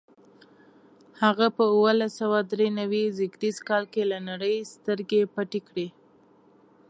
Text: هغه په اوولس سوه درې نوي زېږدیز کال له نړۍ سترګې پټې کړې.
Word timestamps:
هغه 1.23 1.47
په 1.57 1.63
اوولس 1.73 2.11
سوه 2.21 2.39
درې 2.51 2.67
نوي 2.79 3.03
زېږدیز 3.17 3.57
کال 3.67 3.83
له 4.11 4.19
نړۍ 4.29 4.55
سترګې 4.73 5.21
پټې 5.33 5.59
کړې. 5.67 5.87